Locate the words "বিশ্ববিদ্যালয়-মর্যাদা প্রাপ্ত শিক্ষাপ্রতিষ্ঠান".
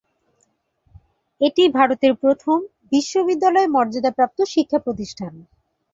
2.91-5.33